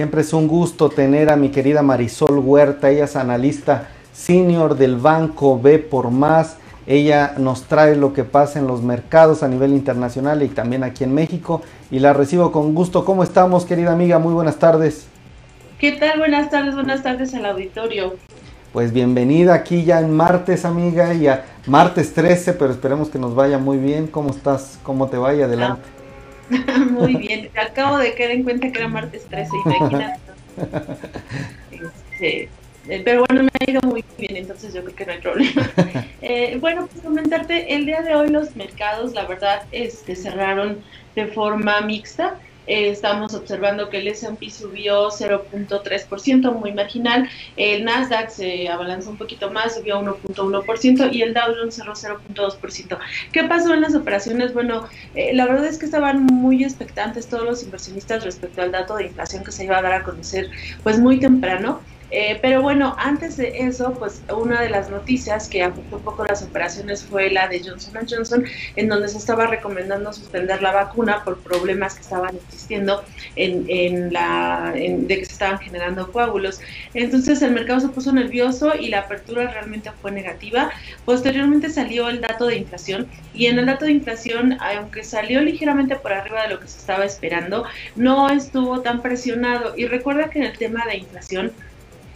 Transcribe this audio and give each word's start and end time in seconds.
Siempre 0.00 0.22
es 0.22 0.32
un 0.32 0.48
gusto 0.48 0.88
tener 0.88 1.30
a 1.30 1.36
mi 1.36 1.50
querida 1.50 1.82
Marisol 1.82 2.38
Huerta, 2.38 2.88
ella 2.88 3.04
es 3.04 3.16
analista 3.16 3.88
senior 4.14 4.78
del 4.78 4.96
banco 4.96 5.60
B 5.60 5.78
por 5.78 6.10
más. 6.10 6.56
Ella 6.86 7.34
nos 7.36 7.64
trae 7.64 7.96
lo 7.96 8.14
que 8.14 8.24
pasa 8.24 8.58
en 8.58 8.66
los 8.66 8.80
mercados 8.80 9.42
a 9.42 9.48
nivel 9.48 9.72
internacional 9.74 10.42
y 10.42 10.48
también 10.48 10.84
aquí 10.84 11.04
en 11.04 11.12
México. 11.12 11.60
Y 11.90 11.98
la 11.98 12.14
recibo 12.14 12.50
con 12.50 12.74
gusto. 12.74 13.04
¿Cómo 13.04 13.22
estamos, 13.22 13.66
querida 13.66 13.92
amiga? 13.92 14.18
Muy 14.18 14.32
buenas 14.32 14.56
tardes. 14.56 15.06
¿Qué 15.78 15.92
tal? 15.92 16.18
Buenas 16.18 16.48
tardes, 16.48 16.74
buenas 16.74 17.02
tardes 17.02 17.34
al 17.34 17.44
auditorio. 17.44 18.14
Pues 18.72 18.94
bienvenida 18.94 19.52
aquí 19.52 19.84
ya 19.84 20.00
en 20.00 20.16
martes, 20.16 20.64
amiga, 20.64 21.12
y 21.12 21.26
a 21.26 21.44
martes 21.66 22.14
13, 22.14 22.54
pero 22.54 22.70
esperemos 22.70 23.10
que 23.10 23.18
nos 23.18 23.34
vaya 23.34 23.58
muy 23.58 23.76
bien. 23.76 24.06
¿Cómo 24.06 24.30
estás? 24.30 24.78
¿Cómo 24.82 25.08
te 25.08 25.18
vaya? 25.18 25.44
Adelante. 25.44 25.99
muy 26.90 27.16
bien. 27.16 27.50
Acabo 27.56 27.98
de 27.98 28.14
caer 28.14 28.32
en 28.32 28.42
cuenta 28.44 28.70
que 28.70 28.78
era 28.78 28.88
martes 28.88 29.24
13, 29.26 29.50
imagínate. 29.64 30.20
este, 32.12 32.48
pero 33.04 33.24
bueno, 33.28 33.44
me 33.44 33.50
ha 33.60 33.70
ido 33.70 33.80
muy 33.82 34.04
bien, 34.18 34.36
entonces 34.36 34.74
yo 34.74 34.82
creo 34.82 34.96
que 34.96 35.06
no 35.06 35.12
hay 35.12 35.18
problema. 35.18 35.70
Eh, 36.22 36.58
bueno, 36.60 36.86
pues 36.86 37.02
comentarte, 37.02 37.74
el 37.74 37.86
día 37.86 38.02
de 38.02 38.14
hoy 38.14 38.28
los 38.28 38.54
mercados, 38.54 39.14
la 39.14 39.24
verdad, 39.24 39.62
este, 39.72 40.14
cerraron 40.14 40.78
de 41.16 41.26
forma 41.28 41.80
mixta. 41.80 42.34
Eh, 42.70 42.88
estamos 42.88 43.34
observando 43.34 43.90
que 43.90 43.98
el 43.98 44.06
S&P 44.06 44.48
subió 44.48 45.08
0.3%, 45.08 46.56
muy 46.56 46.70
marginal. 46.72 47.28
El 47.56 47.84
Nasdaq 47.84 48.30
se 48.30 48.68
abalanzó 48.68 49.10
un 49.10 49.16
poquito 49.16 49.50
más, 49.50 49.74
subió 49.74 50.00
1.1% 50.00 51.12
y 51.12 51.22
el 51.22 51.34
Dow 51.34 51.52
Jones 51.58 51.74
cerró 51.74 51.94
0.2%. 51.94 52.98
¿Qué 53.32 53.42
pasó 53.42 53.74
en 53.74 53.80
las 53.80 53.96
operaciones? 53.96 54.54
Bueno, 54.54 54.86
la 55.32 55.46
verdad 55.46 55.66
es 55.66 55.78
que 55.78 55.86
estaban 55.86 56.26
muy 56.26 56.62
expectantes 56.62 57.26
todos 57.26 57.44
los 57.44 57.64
inversionistas 57.64 58.22
respecto 58.22 58.62
al 58.62 58.70
dato 58.70 58.94
de 58.94 59.06
inflación 59.06 59.42
que 59.42 59.50
se 59.50 59.64
iba 59.64 59.76
a 59.76 59.82
dar 59.82 59.92
a 59.94 60.04
conocer 60.04 60.48
pues 60.84 61.00
muy 61.00 61.18
temprano. 61.18 61.80
Eh, 62.10 62.38
pero 62.42 62.62
bueno, 62.62 62.96
antes 62.98 63.36
de 63.36 63.52
eso, 63.58 63.94
pues 63.94 64.22
una 64.34 64.60
de 64.60 64.70
las 64.70 64.90
noticias 64.90 65.48
que 65.48 65.62
afectó 65.62 65.96
un 65.96 66.02
poco 66.02 66.24
las 66.24 66.42
operaciones 66.42 67.04
fue 67.04 67.30
la 67.30 67.48
de 67.48 67.62
Johnson 67.64 67.94
Johnson, 68.08 68.44
en 68.76 68.88
donde 68.88 69.08
se 69.08 69.18
estaba 69.18 69.46
recomendando 69.46 70.12
suspender 70.12 70.60
la 70.62 70.72
vacuna 70.72 71.22
por 71.24 71.38
problemas 71.38 71.94
que 71.94 72.00
estaban 72.00 72.34
existiendo 72.36 73.04
en, 73.36 73.64
en 73.68 74.12
la, 74.12 74.72
de 74.74 75.18
que 75.18 75.24
se 75.24 75.32
estaban 75.32 75.58
generando 75.58 76.10
coágulos. 76.10 76.60
Entonces 76.94 77.42
el 77.42 77.52
mercado 77.52 77.80
se 77.80 77.88
puso 77.88 78.12
nervioso 78.12 78.74
y 78.74 78.88
la 78.88 79.00
apertura 79.00 79.50
realmente 79.50 79.90
fue 80.02 80.10
negativa. 80.10 80.70
Posteriormente 81.04 81.70
salió 81.70 82.08
el 82.08 82.20
dato 82.20 82.46
de 82.46 82.56
inflación 82.56 83.08
y 83.32 83.46
en 83.46 83.58
el 83.58 83.66
dato 83.66 83.84
de 83.84 83.92
inflación, 83.92 84.58
aunque 84.60 85.04
salió 85.04 85.40
ligeramente 85.40 85.96
por 85.96 86.12
arriba 86.12 86.42
de 86.42 86.48
lo 86.48 86.60
que 86.60 86.68
se 86.68 86.78
estaba 86.78 87.04
esperando, 87.04 87.64
no 87.96 88.28
estuvo 88.30 88.80
tan 88.80 89.00
presionado. 89.02 89.74
Y 89.76 89.86
recuerda 89.86 90.30
que 90.30 90.40
en 90.40 90.46
el 90.46 90.58
tema 90.58 90.84
de 90.86 90.96
inflación, 90.96 91.52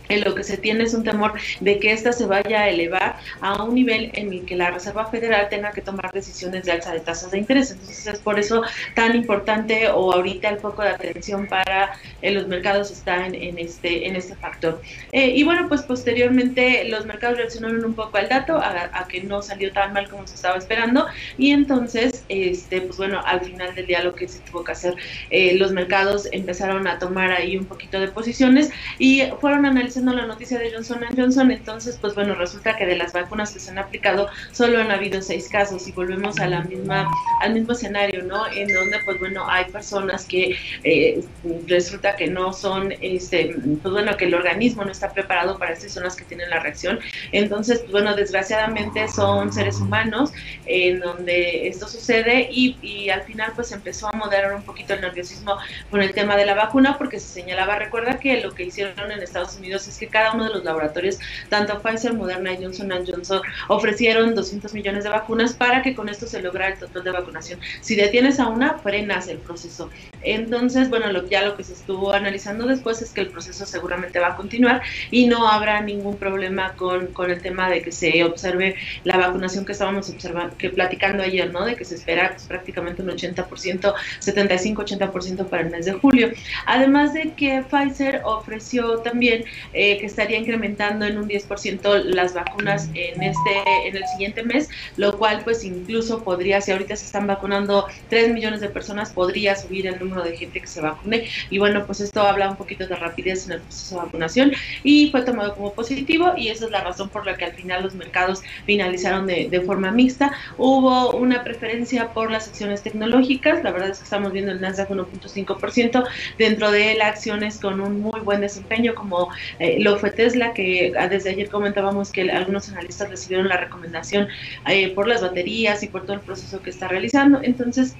en 0.09 0.25
lo 0.25 0.35
que 0.35 0.45
se 0.45 0.57
tiene 0.57 0.85
es 0.85 0.95
un 0.95 1.05
temor 1.05 1.33
de 1.61 1.79
que 1.79 1.93
ésta 1.93 2.13
se 2.13 2.27
vaya 2.27 2.63
a 2.63 2.69
elevar 2.69 3.17
a 3.41 3.63
un 3.63 3.75
nivel 3.75 4.11
en 4.15 4.33
el 4.33 4.45
que 4.45 4.57
la 4.57 4.71
Reserva 4.71 5.07
Federal 5.07 5.49
tenga 5.49 5.73
que 5.73 5.81
tomar 5.81 6.13
decisiones 6.13 6.65
de 6.65 6.73
alza 6.73 6.93
de 6.93 7.01
tasas 7.01 7.31
de 7.31 7.39
interés. 7.39 7.71
Entonces 7.71 8.07
es 8.07 8.19
por 8.19 8.39
eso 8.39 8.63
tan 8.95 9.17
importante 9.17 9.89
o 9.89 10.13
ahorita 10.13 10.49
el 10.49 10.59
foco 10.59 10.83
de 10.83 10.91
atención 10.91 11.47
para 11.47 11.93
eh, 12.23 12.31
los 12.33 12.47
mercados 12.49 12.91
está 12.91 13.27
en, 13.27 13.59
este, 13.59 14.07
en 14.07 14.17
este 14.17 14.35
factor. 14.37 14.81
Eh, 15.13 15.33
y 15.35 15.43
bueno, 15.45 15.69
pues 15.69 15.83
posteriormente 15.83 16.85
los 16.89 17.07
mercados 17.07 17.39
reaccionaron 17.39 17.85
un 17.85 17.95
poco 17.95 18.19
al 18.19 18.29
dato, 18.29 18.59
a, 18.59 19.07
que 19.09 19.23
no 19.23 19.43
salió 19.43 19.73
tan 19.73 19.93
mal 19.93 20.09
como 20.09 20.27
se 20.27 20.35
estaba 20.35 20.57
esperando 20.57 21.07
y 21.39 21.51
entonces, 21.51 22.25
este, 22.29 22.81
pues 22.81 22.97
bueno, 22.97 23.21
al 23.25 23.41
final 23.41 23.75
del 23.75 23.87
día 23.87 24.03
lo 24.03 24.15
que 24.15 24.29
se 24.29 24.41
tuvo 24.41 24.65
que 24.65 24.73
hacer, 24.73 24.95
eh, 25.31 25.57
los 25.57 25.73
mercados 25.73 26.29
empezaron 26.33 26.87
a 26.87 26.99
tomar 26.99 27.31
ahí 27.33 27.57
un 27.57 27.65
poquito 27.65 28.01
de 28.01 28.09
posiciones 28.09 28.71
y 28.99 29.23
fueron 29.41 29.67
analizando 29.67 29.94
la 29.97 30.27
noticia 30.27 30.59
de 30.59 30.73
Johnson 30.73 31.00
Johnson, 31.17 31.50
entonces, 31.50 31.98
pues 32.00 32.14
bueno, 32.14 32.35
resulta 32.35 32.77
que 32.77 32.86
de 32.86 32.96
las 32.96 33.13
vacunas 33.13 33.52
que 33.52 33.61
se 33.61 33.70
han 33.70 33.79
aplicado 33.79 34.29
solo 34.52 34.80
han 34.80 34.91
habido 34.91 35.23
seis 35.23 35.48
casos 35.48 35.86
y 35.89 35.92
volvemos 35.92 36.39
a 36.41 36.46
la 36.46 36.63
misma, 36.63 37.08
al 37.41 37.55
mismo 37.55 37.73
escenario, 37.73 38.23
¿no? 38.24 38.46
En 38.52 38.73
donde, 38.73 38.98
pues 39.05 39.19
bueno, 39.19 39.48
hay 39.48 39.67
personas 39.67 40.24
que 40.24 40.57
eh, 40.83 41.24
resulta 41.67 42.17
que 42.17 42.27
no 42.27 42.52
son, 42.52 42.92
este, 43.01 43.55
pues 43.83 43.92
bueno, 43.92 44.17
que 44.17 44.27
el 44.27 44.35
organismo 44.35 44.85
no 44.85 44.92
está 44.92 45.13
preparado 45.13 45.58
para 45.58 45.73
estas 45.73 45.92
son 45.92 46.05
las 46.05 46.17
que 46.17 46.24
tienen 46.24 46.51
la 46.51 46.61
reacción. 46.61 46.98
Entonces, 47.33 47.80
pues 47.80 47.92
bueno, 47.92 48.14
desgraciadamente 48.14 49.08
son 49.08 49.52
seres 49.52 49.77
humanos 49.77 50.33
en 50.67 51.01
donde 51.01 51.69
esto 51.69 51.89
sucede 51.89 52.48
y, 52.51 52.77
y 52.83 53.11
al 53.11 53.23
final 53.23 53.52
pues 53.55 53.73
empezó 53.73 54.08
a 54.08 54.13
moderar 54.13 54.55
un 54.55 54.63
poquito 54.63 54.95
el 54.95 55.01
nerviosismo 55.01 55.58
con 55.90 56.02
el 56.02 56.13
tema 56.13 56.36
de 56.36 56.46
la 56.46 56.55
vacuna 56.55 56.98
porque 56.98 57.20
se 57.20 57.29
señalaba, 57.29 57.79
recuerda 57.79 58.19
que 58.19 58.40
lo 58.40 58.55
que 58.55 58.64
hicieron 58.64 59.11
en 59.11 59.23
Estados 59.23 59.57
Unidos 59.57 59.83
es 59.89 59.98
que 59.98 60.08
cada 60.08 60.33
uno 60.33 60.45
de 60.45 60.50
los 60.50 60.64
laboratorios, 60.64 61.18
tanto 61.48 61.80
Pfizer, 61.80 62.14
Moderna 62.14 62.52
y 62.52 62.62
Johnson 62.62 62.90
Johnson, 63.06 63.42
ofrecieron 63.68 64.34
200 64.34 64.72
millones 64.74 65.05
de 65.05 65.11
vacunas 65.11 65.55
para 65.55 65.83
que 65.83 65.95
con 65.95 66.08
esto 66.08 66.27
se 66.27 66.40
lograra 66.42 66.74
el 66.74 66.78
total 66.78 67.05
de 67.05 67.11
vacunación. 67.11 67.61
Si 67.80 67.95
detienes 67.95 68.40
a 68.40 68.48
una, 68.48 68.78
frenas 68.78 69.28
el 69.28 69.39
proceso. 69.39 69.90
Entonces, 70.24 70.90
bueno, 70.90 71.12
lo, 71.12 71.29
ya 71.29 71.45
lo 71.45 71.57
que 71.57 71.64
se 71.64 71.73
estuvo 71.74 72.12
analizando 72.12 72.67
después 72.67 73.02
es 73.02 73.12
que 73.12 73.20
el 73.20 73.29
proceso 73.29 73.67
seguramente 73.67 74.18
va 74.18 74.29
a 74.29 74.36
continuar 74.36 74.83
y 75.11 75.27
no 75.27 75.48
habrá 75.48 75.80
ningún 75.80 76.17
problema 76.17 76.73
con, 76.74 77.08
con 77.08 77.30
el 77.30 77.40
tema 77.42 77.68
de 77.70 77.83
que 77.83 77.92
se 77.92 78.24
observe 78.24 78.77
la 79.05 79.17
vacunación 79.17 79.64
que 79.64 79.73
estábamos 79.73 80.11
observando, 80.11 80.57
que 80.57 80.70
platicando 80.70 81.23
ayer, 81.23 81.52
¿no? 81.52 81.64
De 81.64 81.77
que 81.77 81.84
se 81.84 81.95
espera 81.95 82.30
pues, 82.30 82.45
prácticamente 82.45 83.02
un 83.02 83.08
80%, 83.08 83.95
75-80% 84.20 85.46
para 85.46 85.63
el 85.63 85.70
mes 85.70 85.86
de 85.86 85.92
julio. 85.92 86.30
Además 86.67 87.14
de 87.14 87.33
que 87.33 87.63
Pfizer 87.63 88.23
ofreció 88.24 88.98
también 88.98 89.45
eh, 89.73 89.98
que 89.98 90.07
estaría 90.07 90.39
incrementando 90.39 91.05
en 91.05 91.18
un 91.18 91.29
10% 91.29 92.05
las 92.05 92.34
vacunas 92.34 92.89
en 92.95 93.23
este 93.23 93.64
en 93.84 93.96
el 93.96 94.07
siguiente 94.07 94.42
mes, 94.42 94.68
lo 94.96 95.17
cual 95.18 95.42
pues 95.45 95.64
incluso 95.64 96.23
podría, 96.23 96.61
si 96.61 96.73
ahorita 96.73 96.96
se 96.96 97.07
están 97.07 97.27
vacunando 97.27 97.86
3 98.08 98.33
millones 98.33 98.61
de 98.61 98.68
personas, 98.68 99.11
podría 99.11 99.57
subir 99.57 99.86
el 99.86 99.98
número 99.98 100.14
de 100.23 100.36
gente 100.36 100.61
que 100.61 100.67
se 100.67 100.80
vacune. 100.80 101.29
Y 101.51 101.58
bueno, 101.58 101.85
pues 101.86 102.01
esto 102.01 102.23
habla 102.23 102.51
un 102.51 102.57
poquito 102.57 102.86
de 102.86 102.97
rapidez 102.97 103.47
en 103.47 103.52
el 103.52 103.61
proceso 103.61 103.97
de 103.97 104.02
vacunación 104.07 104.52
y 104.83 105.11
fue 105.11 105.23
tomado 105.23 105.55
como 105.55 105.73
positivo 105.73 106.33
y 106.36 106.48
esa 106.48 106.67
es 106.67 106.70
la 106.70 106.83
razón 106.83 107.08
por 107.08 107.27
la 107.27 107.36
que 107.36 107.45
al 107.45 107.52
final 107.52 107.83
los 107.83 107.95
mercados 107.95 108.42
finalizaron 108.67 109.27
de, 109.27 109.48
de 109.51 109.61
forma 109.61 109.91
mixta. 109.91 110.33
Hubo 110.58 111.13
una 111.13 111.42
preferencia 111.45 112.13
por 112.13 112.30
las 112.30 112.48
acciones 112.48 112.83
tecnológicas, 112.83 113.63
la 113.63 113.70
verdad 113.70 113.91
es 113.91 113.98
que 113.98 114.05
estamos 114.05 114.33
viendo 114.33 114.52
el 114.52 114.61
Nasdaq 114.61 114.91
1.5%, 114.91 116.05
dentro 116.39 116.70
de 116.70 116.92
él 116.92 117.02
acciones 117.02 117.58
con 117.58 117.81
un 117.81 118.01
muy 118.01 118.20
buen 118.20 118.41
desempeño 118.41 118.95
como 118.95 119.29
eh, 119.58 119.79
lo 119.81 119.98
fue 119.98 120.11
Tesla, 120.11 120.52
que 120.52 120.92
ah, 120.98 121.08
desde 121.08 121.31
ayer 121.31 121.48
comentábamos 121.48 122.11
que 122.11 122.31
algunos 122.31 122.69
analistas 122.69 123.11
recibieron 123.11 123.48
la 123.48 123.57
recomendación 123.57 124.29
eh, 124.69 124.91
por 124.95 125.07
las 125.07 125.23
baterías 125.23 125.83
y 125.83 125.89
por 125.89 126.02
todo 126.02 126.14
el 126.14 126.20
proceso 126.20 126.61
que 126.63 126.70
está 126.70 126.89
realizando. 126.89 127.41
Entonces, 127.42 127.96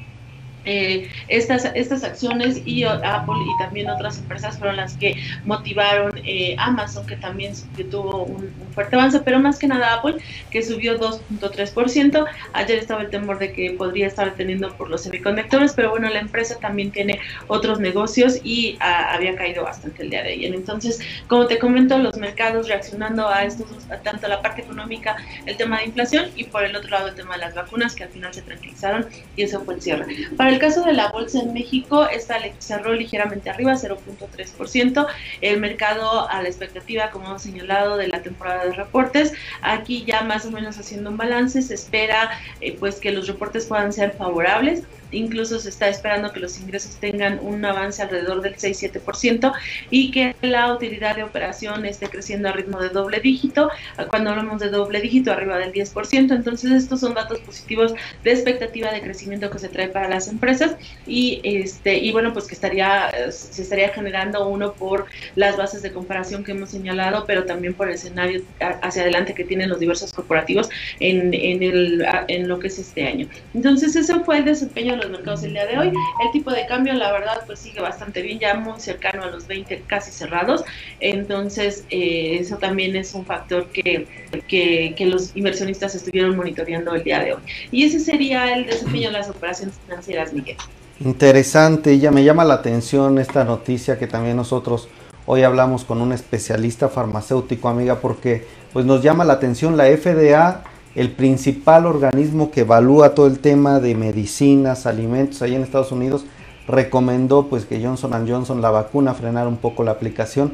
eh, 0.65 1.11
estas, 1.29 1.65
estas 1.75 2.05
acciones 2.05 2.63
y 2.65 2.85
Apple 2.85 3.35
y 3.41 3.63
también 3.63 3.91
otras 3.91 4.19
empresas 4.19 4.59
fueron 4.59 4.77
las 4.77 4.95
que 4.95 5.17
motivaron 5.45 6.13
eh, 6.25 6.57
Amazon, 6.59 7.07
que 7.07 7.17
también 7.17 7.53
tuvo 7.91 8.25
un, 8.25 8.51
fuerte 8.75 8.97
avance, 8.97 9.21
pero 9.21 9.39
más 9.39 9.59
que 9.59 9.67
nada 9.67 9.95
Apple, 9.95 10.17
que 10.51 10.63
subió 10.63 10.99
2.3%. 10.99 12.27
Ayer 12.53 12.79
estaba 12.79 13.03
el 13.03 13.11
temor 13.11 13.39
de 13.39 13.53
que 13.53 13.71
podría 13.73 14.07
estar 14.07 14.35
teniendo 14.35 14.75
por 14.77 14.91
los 14.91 15.03
semiconductores, 15.03 15.73
pero 15.75 15.91
bueno, 15.91 16.09
la 16.09 16.21
empresa 16.21 16.59
también 16.59 16.91
tiene 16.91 17.21
otros 17.47 17.79
negocios 17.79 18.41
y 18.43 18.77
ah, 18.81 19.15
había 19.15 19.37
caído 19.37 19.65
bastante 19.65 20.03
el 20.03 20.11
día 20.11 20.23
de 20.23 20.31
ayer. 20.31 20.55
Entonces, 20.55 21.01
como 21.29 21.47
te 21.47 21.59
comento, 21.59 21.99
los 21.99 22.17
mercados 22.17 22.69
reaccionando 22.69 23.29
a 23.29 23.45
estos, 23.45 23.67
tanto 24.03 24.29
la 24.29 24.43
parte 24.43 24.63
económica, 24.63 25.17
el 25.47 25.57
tema 25.57 25.79
de 25.79 25.87
inflación 25.87 26.27
y 26.37 26.45
por 26.45 26.65
el 26.65 26.75
otro 26.75 26.91
lado 26.91 27.09
el 27.09 27.15
tema 27.15 27.35
de 27.35 27.41
las 27.41 27.55
vacunas, 27.55 27.95
que 27.95 28.05
al 28.05 28.11
final 28.11 28.35
se 28.35 28.43
tranquilizaron 28.43 29.07
y 29.37 29.43
eso 29.43 29.61
fue 29.65 29.75
el 29.75 29.83
cierre. 29.83 30.07
Para 30.37 30.54
el 30.55 30.61
caso 30.61 30.83
de 30.83 30.93
la 30.93 31.09
bolsa 31.09 31.41
en 31.41 31.53
México, 31.53 32.07
esta 32.07 32.39
cerró 32.59 32.95
ligeramente 32.95 33.51
arriba, 33.51 33.73
0.3%. 33.73 35.07
El 35.41 35.61
mercado 35.61 36.29
a 36.29 36.43
la 36.43 36.49
expectativa, 36.49 37.11
como 37.11 37.27
hemos 37.27 37.43
señalado, 37.43 37.97
de 37.97 38.09
la 38.09 38.23
temporada 38.23 38.65
de 38.65 38.73
reportes. 38.73 39.33
Aquí 39.63 40.05
ya 40.05 40.23
más 40.23 40.47
o 40.47 40.51
menos 40.51 40.79
haciendo 40.79 41.11
un 41.11 41.17
balance, 41.17 41.61
se 41.61 41.75
espera 41.75 42.31
eh, 42.61 42.77
pues 42.79 42.97
que 42.97 43.11
los 43.11 43.27
reportes 43.27 43.67
puedan 43.67 43.93
ser 43.93 44.13
favorables 44.13 44.85
incluso 45.15 45.59
se 45.59 45.69
está 45.69 45.89
esperando 45.89 46.33
que 46.33 46.41
los 46.41 46.59
ingresos 46.59 46.97
tengan 46.97 47.39
un 47.43 47.65
avance 47.65 48.03
alrededor 48.03 48.43
del 48.43 48.57
6-7% 48.57 49.53
y 49.91 50.11
que 50.11 50.35
la 50.43 50.73
utilidad 50.73 51.17
de 51.17 51.23
operación 51.23 51.85
esté 51.87 52.09
creciendo 52.09 52.49
a 52.49 52.53
ritmo 52.53 52.81
de 52.81 52.89
doble 52.89 53.21
dígito. 53.21 53.71
Cuando 54.11 54.31
hablamos 54.31 54.61
de 54.61 54.69
doble 54.69 55.01
dígito, 55.01 55.33
arriba 55.33 55.59
del 55.59 55.73
10%, 55.73 56.35
entonces 56.35 56.71
estos 56.73 57.01
son 57.01 57.15
datos 57.15 57.41
positivos 57.41 57.95
de 58.23 58.33
expectativa 58.33 58.93
de 58.93 59.01
crecimiento 59.01 59.51
que 59.51 59.59
se 59.59 59.69
trae 59.69 59.89
para 59.89 60.09
las 60.09 60.29
empresas 60.29 60.77
y 61.07 61.41
este 61.45 61.97
y 61.97 62.13
bueno, 62.13 62.33
pues 62.33 62.47
que 62.47 62.55
estaría 62.55 63.11
se 63.31 63.63
estaría 63.63 63.89
generando 63.91 64.49
uno 64.49 64.75
por 64.75 65.07
las 65.37 65.57
bases 65.57 65.83
de 65.83 65.93
comparación 65.93 66.45
que 66.45 66.53
hemos 66.53 66.71
señalado, 66.71 67.25
pero 67.27 67.45
también 67.45 67.75
por 67.75 67.89
el 67.89 67.95
escenario 67.95 68.43
hacia 68.61 69.03
adelante 69.03 69.35
que 69.35 69.45
tienen 69.45 69.69
los 69.69 69.79
diversos 69.79 70.13
corporativos 70.13 70.69
en, 71.01 71.33
en, 71.35 71.63
el, 71.63 72.07
en 72.29 72.49
lo 72.49 72.59
que 72.59 72.69
es 72.69 72.79
este 72.79 73.07
año. 73.07 73.29
Entonces, 73.55 73.97
ese 73.97 74.21
fue 74.21 74.39
el 74.39 74.45
desempeño 74.45 74.97
mercados 75.11 75.43
el 75.43 75.53
día 75.53 75.67
de 75.67 75.79
hoy. 75.79 75.89
El 75.89 76.31
tipo 76.33 76.51
de 76.51 76.67
cambio, 76.67 76.93
la 76.95 77.13
verdad, 77.13 77.43
pues 77.47 77.59
sigue 77.59 77.81
bastante 77.81 78.23
bien, 78.23 78.39
ya 78.39 78.55
muy 78.55 78.81
cercano 78.81 79.23
a 79.23 79.27
los 79.27 79.47
20 79.47 79.83
casi 79.87 80.11
cerrados. 80.11 80.65
Entonces, 81.01 81.85
eh, 81.91 82.39
eso 82.41 82.57
también 82.57 82.97
es 82.97 83.15
un 83.15 83.25
factor 83.25 83.67
que, 83.69 84.07
que, 84.49 84.95
que, 84.97 85.07
los 85.07 85.37
inversionistas 85.37 85.95
estuvieron 85.95 86.37
monitoreando 86.37 86.95
el 86.95 87.05
día 87.05 87.21
de 87.21 87.35
hoy. 87.35 87.43
Y 87.71 87.85
ese 87.85 88.01
sería 88.01 88.55
el 88.55 88.67
desempeño 88.67 89.09
de 89.09 89.19
las 89.19 89.29
operaciones 89.29 89.75
financieras, 89.87 90.33
Miguel. 90.33 90.57
Interesante, 91.01 91.99
ya 91.99 92.11
me 92.11 92.25
llama 92.25 92.45
la 92.45 92.55
atención 92.55 93.19
esta 93.19 93.45
noticia 93.45 93.99
que 93.99 94.07
también 94.07 94.37
nosotros 94.37 94.89
hoy 95.27 95.43
hablamos 95.43 95.85
con 95.85 96.01
un 96.01 96.13
especialista 96.13 96.89
farmacéutico, 96.89 97.69
amiga, 97.69 98.01
porque 98.01 98.47
pues 98.73 98.87
nos 98.87 99.03
llama 99.03 99.25
la 99.25 99.35
atención 99.35 99.77
la 99.77 99.87
FDA 99.87 100.63
el 100.95 101.11
principal 101.11 101.87
organismo 101.87 102.51
que 102.51 102.61
evalúa 102.61 103.15
todo 103.15 103.27
el 103.27 103.41
tema 103.41 103.81
de 103.81 103.95
medicinas, 103.95 104.87
alimentos 104.87 105.43
ahí 105.43 105.55
en 105.55 105.63
Estados 105.63 105.93
Unidos, 105.93 106.25
recomendó 106.69 107.47
pues 107.49 107.65
que 107.65 107.83
Johnson 107.85 108.27
Johnson, 108.29 108.63
la 108.63 108.71
vacuna, 108.71 109.15
frenar 109.15 109.49
un 109.49 109.57
poco 109.57 109.83
la 109.85 109.91
aplicación. 109.91 110.53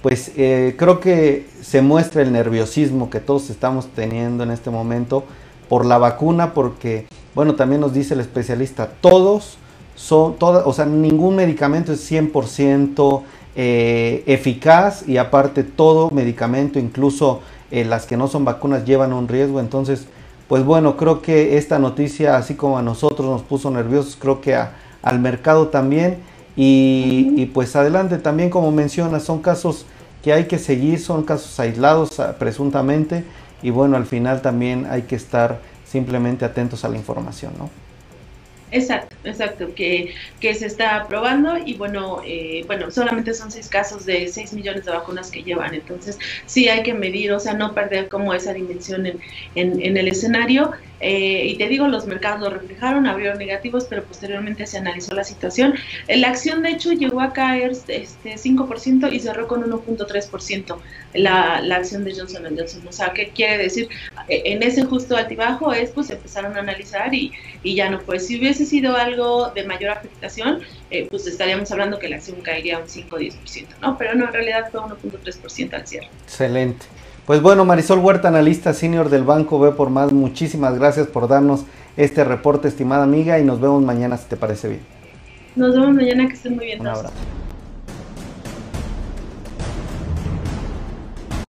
Pues 0.00 0.32
eh, 0.36 0.74
creo 0.76 0.98
que 0.98 1.46
se 1.60 1.80
muestra 1.82 2.22
el 2.22 2.32
nerviosismo 2.32 3.10
que 3.10 3.20
todos 3.20 3.50
estamos 3.50 3.86
teniendo 3.94 4.42
en 4.42 4.50
este 4.50 4.70
momento 4.70 5.24
por 5.68 5.86
la 5.86 5.98
vacuna, 5.98 6.54
porque, 6.54 7.06
bueno, 7.34 7.54
también 7.54 7.80
nos 7.80 7.94
dice 7.94 8.14
el 8.14 8.20
especialista, 8.20 8.90
todos 9.00 9.58
son, 9.94 10.36
o 10.40 10.72
sea, 10.72 10.86
ningún 10.86 11.36
medicamento 11.36 11.92
es 11.92 12.10
100% 12.10 13.22
eh, 13.54 14.24
eficaz 14.26 15.06
y 15.06 15.18
aparte 15.18 15.62
todo 15.62 16.10
medicamento, 16.10 16.78
incluso 16.78 17.40
eh, 17.72 17.86
las 17.86 18.04
que 18.04 18.18
no 18.18 18.28
son 18.28 18.44
vacunas 18.44 18.84
llevan 18.84 19.14
un 19.14 19.26
riesgo. 19.26 19.58
Entonces, 19.58 20.06
pues 20.46 20.62
bueno, 20.62 20.98
creo 20.98 21.22
que 21.22 21.56
esta 21.56 21.78
noticia, 21.78 22.36
así 22.36 22.54
como 22.54 22.76
a 22.76 22.82
nosotros 22.82 23.26
nos 23.26 23.40
puso 23.40 23.70
nerviosos, 23.70 24.16
creo 24.20 24.42
que 24.42 24.54
al 24.54 25.18
mercado 25.18 25.68
también. 25.68 26.18
Y, 26.54 27.46
pues 27.54 27.74
adelante, 27.74 28.18
también 28.18 28.50
como 28.50 28.70
mencionas, 28.70 29.22
son 29.22 29.40
casos 29.40 29.86
que 30.22 30.34
hay 30.34 30.44
que 30.44 30.58
seguir, 30.58 31.00
son 31.00 31.22
casos 31.22 31.58
aislados 31.58 32.20
ah, 32.20 32.36
presuntamente. 32.38 33.24
Y 33.62 33.70
bueno, 33.70 33.96
al 33.96 34.04
final 34.04 34.42
también 34.42 34.86
hay 34.90 35.02
que 35.02 35.16
estar 35.16 35.60
simplemente 35.86 36.44
atentos 36.44 36.84
a 36.84 36.90
la 36.90 36.96
información, 36.98 37.54
¿no? 37.58 37.70
Exacto, 38.72 39.14
exacto, 39.24 39.74
que, 39.74 40.14
que 40.40 40.54
se 40.54 40.64
está 40.64 41.06
probando 41.06 41.58
y 41.58 41.74
bueno, 41.74 42.22
eh, 42.24 42.64
bueno, 42.66 42.90
solamente 42.90 43.34
son 43.34 43.50
seis 43.50 43.68
casos 43.68 44.06
de 44.06 44.28
seis 44.28 44.54
millones 44.54 44.86
de 44.86 44.92
vacunas 44.92 45.30
que 45.30 45.42
llevan, 45.42 45.74
entonces 45.74 46.18
sí 46.46 46.70
hay 46.70 46.82
que 46.82 46.94
medir, 46.94 47.32
o 47.32 47.38
sea, 47.38 47.52
no 47.52 47.74
perder 47.74 48.08
como 48.08 48.32
esa 48.32 48.54
dimensión 48.54 49.04
en, 49.04 49.20
en, 49.54 49.96
el 49.98 50.08
escenario. 50.08 50.72
Eh, 51.02 51.46
y 51.46 51.56
te 51.56 51.68
digo, 51.68 51.88
los 51.88 52.06
mercados 52.06 52.40
lo 52.40 52.50
reflejaron, 52.50 53.06
abrieron 53.06 53.38
negativos, 53.38 53.86
pero 53.90 54.04
posteriormente 54.04 54.66
se 54.66 54.78
analizó 54.78 55.14
la 55.14 55.24
situación. 55.24 55.74
La 56.08 56.28
acción, 56.28 56.62
de 56.62 56.70
hecho, 56.70 56.92
llegó 56.92 57.20
a 57.20 57.32
caer 57.32 57.72
este 57.72 58.36
5% 58.36 59.12
y 59.12 59.18
cerró 59.18 59.48
con 59.48 59.62
1.3% 59.64 60.78
la, 61.14 61.60
la 61.60 61.76
acción 61.76 62.04
de 62.04 62.14
Johnson 62.14 62.44
Johnson. 62.56 62.86
O 62.88 62.92
sea, 62.92 63.12
¿qué 63.12 63.30
quiere 63.30 63.58
decir? 63.58 63.88
E, 64.28 64.42
en 64.52 64.62
ese 64.62 64.84
justo 64.84 65.16
altibajo 65.16 65.72
es, 65.72 65.90
pues 65.90 66.10
empezaron 66.10 66.56
a 66.56 66.60
analizar 66.60 67.12
y, 67.12 67.32
y 67.62 67.74
ya 67.74 67.90
no 67.90 68.00
fue. 68.00 68.20
Si 68.20 68.38
hubiese 68.38 68.64
sido 68.64 68.96
algo 68.96 69.50
de 69.50 69.64
mayor 69.64 69.90
afectación, 69.90 70.60
eh, 70.90 71.06
pues 71.10 71.26
estaríamos 71.26 71.70
hablando 71.72 71.98
que 71.98 72.08
la 72.08 72.16
acción 72.16 72.40
caería 72.42 72.78
un 72.78 72.88
5 72.88 73.16
o 73.16 73.18
10%, 73.18 73.66
¿no? 73.80 73.98
Pero 73.98 74.14
no, 74.14 74.26
en 74.26 74.32
realidad 74.32 74.68
fue 74.70 74.80
1.3% 74.80 75.74
al 75.74 75.86
cierre. 75.86 76.08
Excelente. 76.24 76.86
Pues 77.26 77.40
bueno, 77.40 77.64
Marisol 77.64 78.00
Huerta, 78.00 78.28
analista 78.28 78.72
senior 78.72 79.08
del 79.08 79.22
Banco 79.22 79.60
B 79.60 79.70
por 79.70 79.90
más, 79.90 80.12
muchísimas 80.12 80.76
gracias 80.76 81.06
por 81.06 81.28
darnos 81.28 81.64
este 81.96 82.24
reporte, 82.24 82.66
estimada 82.66 83.04
amiga, 83.04 83.38
y 83.38 83.44
nos 83.44 83.60
vemos 83.60 83.80
mañana 83.82 84.16
si 84.16 84.28
te 84.28 84.36
parece 84.36 84.68
bien. 84.68 84.80
Nos 85.54 85.72
vemos 85.72 85.94
mañana, 85.94 86.26
que 86.26 86.34
estén 86.34 86.56
muy 86.56 86.66
bien. 86.66 86.80
Un 86.80 86.88
abrazo. 86.88 87.14